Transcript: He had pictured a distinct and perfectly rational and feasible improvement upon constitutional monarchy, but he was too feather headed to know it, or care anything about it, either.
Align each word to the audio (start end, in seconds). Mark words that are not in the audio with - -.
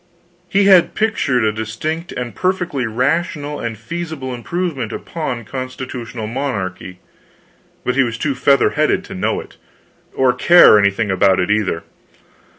He 0.49 0.63
had 0.63 0.95
pictured 0.95 1.43
a 1.43 1.51
distinct 1.51 2.11
and 2.13 2.33
perfectly 2.33 2.87
rational 2.87 3.59
and 3.59 3.77
feasible 3.77 4.33
improvement 4.33 4.91
upon 4.91 5.45
constitutional 5.45 6.25
monarchy, 6.25 6.97
but 7.85 7.93
he 7.93 8.01
was 8.01 8.17
too 8.17 8.33
feather 8.33 8.71
headed 8.71 9.05
to 9.05 9.13
know 9.13 9.39
it, 9.39 9.57
or 10.15 10.33
care 10.33 10.79
anything 10.79 11.11
about 11.11 11.39
it, 11.39 11.51
either. 11.51 11.83